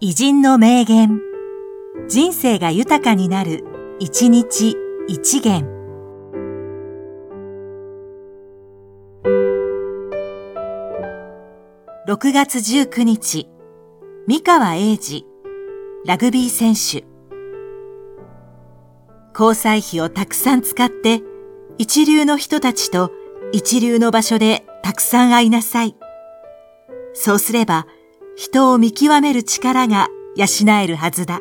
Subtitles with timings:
[0.00, 1.20] 偉人の名言。
[2.06, 3.64] 人生が豊かになる、
[3.98, 4.76] 一日
[5.08, 5.66] 一元。
[12.06, 13.48] 6月19日、
[14.28, 15.26] 三河英治、
[16.06, 17.04] ラグビー選手。
[19.36, 21.22] 交際費をたくさん使って、
[21.76, 23.10] 一流の人たちと
[23.50, 25.96] 一流の場所でたくさん会いなさい。
[27.14, 27.88] そうすれば、
[28.38, 30.06] 人を見極める力が
[30.36, 30.46] 養
[30.80, 31.40] えるはずだ。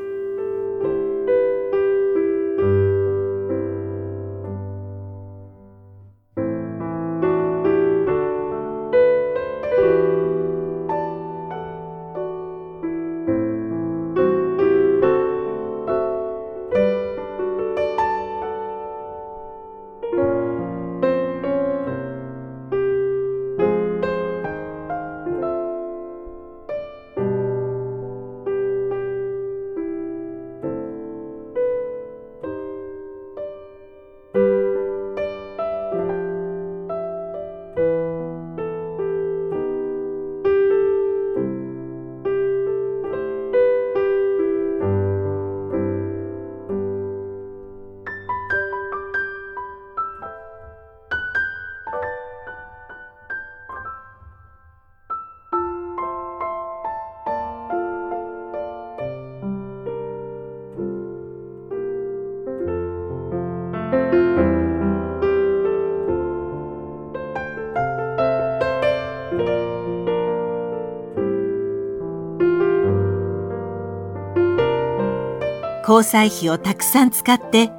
[75.88, 77.72] 交際費をたくさん使って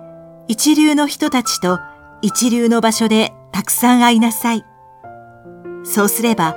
[0.48, 1.79] 一流の人たちと
[2.23, 4.64] 一流の場所でたくさん会いなさい。
[5.84, 6.56] そうすれば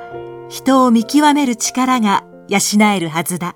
[0.50, 3.56] 人を見極める力が養えるはずだ。